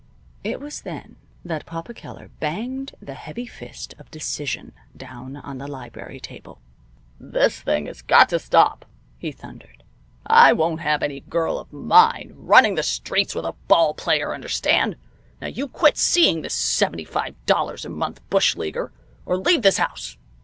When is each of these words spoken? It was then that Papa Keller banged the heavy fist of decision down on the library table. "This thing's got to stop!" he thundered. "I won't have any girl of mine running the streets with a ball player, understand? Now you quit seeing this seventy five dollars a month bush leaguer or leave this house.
It 0.43 0.59
was 0.59 0.81
then 0.81 1.17
that 1.45 1.67
Papa 1.67 1.93
Keller 1.93 2.31
banged 2.39 2.95
the 2.99 3.13
heavy 3.13 3.45
fist 3.45 3.93
of 3.99 4.09
decision 4.09 4.73
down 4.97 5.35
on 5.35 5.59
the 5.59 5.67
library 5.67 6.19
table. 6.19 6.59
"This 7.19 7.59
thing's 7.61 8.01
got 8.01 8.27
to 8.29 8.39
stop!" 8.39 8.83
he 9.19 9.31
thundered. 9.31 9.83
"I 10.25 10.53
won't 10.53 10.81
have 10.81 11.03
any 11.03 11.19
girl 11.19 11.59
of 11.59 11.71
mine 11.71 12.31
running 12.35 12.73
the 12.73 12.81
streets 12.81 13.35
with 13.35 13.45
a 13.45 13.53
ball 13.67 13.93
player, 13.93 14.33
understand? 14.33 14.95
Now 15.39 15.49
you 15.49 15.67
quit 15.67 15.99
seeing 15.99 16.41
this 16.41 16.55
seventy 16.55 17.05
five 17.05 17.35
dollars 17.45 17.85
a 17.85 17.89
month 17.89 18.27
bush 18.31 18.55
leaguer 18.55 18.91
or 19.27 19.37
leave 19.37 19.61
this 19.61 19.77
house. 19.77 20.17